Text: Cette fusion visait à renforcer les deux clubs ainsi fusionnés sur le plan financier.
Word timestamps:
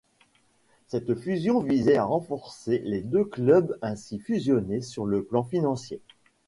Cette 0.87 1.13
fusion 1.13 1.59
visait 1.59 1.97
à 1.97 2.05
renforcer 2.05 2.79
les 2.79 3.01
deux 3.03 3.23
clubs 3.23 3.77
ainsi 3.83 4.17
fusionnés 4.17 4.81
sur 4.81 5.05
le 5.05 5.23
plan 5.23 5.43
financier. 5.43 6.01